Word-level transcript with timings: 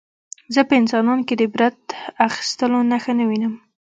زه 0.53 0.61
په 0.67 0.73
انسانانو 0.81 1.25
کې 1.27 1.33
د 1.37 1.41
عبرت 1.47 1.79
اخیستلو 2.27 2.79
نښه 2.91 3.13
نه 3.19 3.25
وینم 3.29 3.53